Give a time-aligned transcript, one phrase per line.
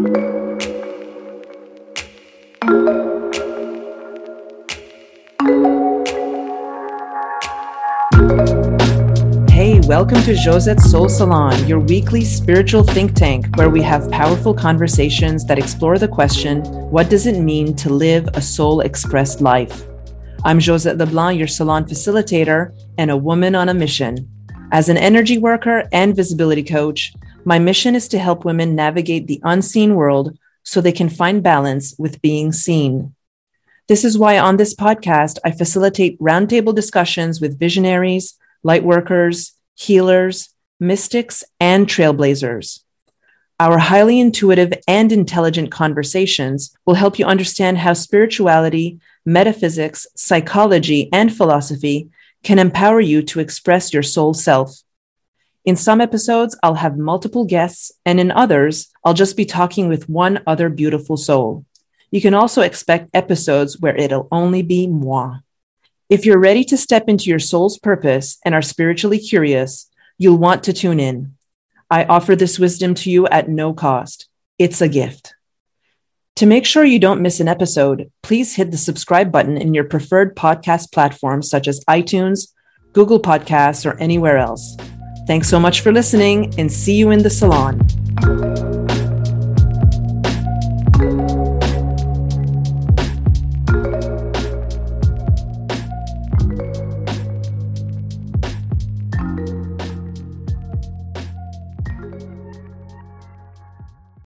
[0.00, 0.06] Hey,
[9.80, 15.44] welcome to Josette's Soul Salon, your weekly spiritual think tank where we have powerful conversations
[15.44, 19.86] that explore the question what does it mean to live a soul expressed life?
[20.46, 24.30] I'm Josette LeBlanc, your salon facilitator and a woman on a mission.
[24.72, 27.12] As an energy worker and visibility coach,
[27.44, 31.94] my mission is to help women navigate the unseen world so they can find balance
[31.98, 33.14] with being seen.
[33.88, 40.50] This is why on this podcast, I facilitate roundtable discussions with visionaries, light workers, healers,
[40.78, 42.80] mystics, and trailblazers.
[43.58, 51.34] Our highly intuitive and intelligent conversations will help you understand how spirituality, metaphysics, psychology, and
[51.34, 52.10] philosophy
[52.42, 54.82] can empower you to express your soul self.
[55.66, 60.08] In some episodes, I'll have multiple guests, and in others, I'll just be talking with
[60.08, 61.66] one other beautiful soul.
[62.10, 65.40] You can also expect episodes where it'll only be moi.
[66.08, 70.64] If you're ready to step into your soul's purpose and are spiritually curious, you'll want
[70.64, 71.36] to tune in.
[71.90, 74.28] I offer this wisdom to you at no cost.
[74.58, 75.34] It's a gift.
[76.36, 79.84] To make sure you don't miss an episode, please hit the subscribe button in your
[79.84, 82.48] preferred podcast platforms such as iTunes,
[82.94, 84.76] Google Podcasts, or anywhere else.
[85.30, 87.78] Thanks so much for listening and see you in the salon.